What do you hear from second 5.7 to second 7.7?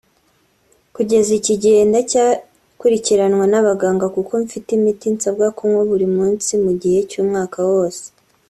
buri munsi mu gihe cy’umwaka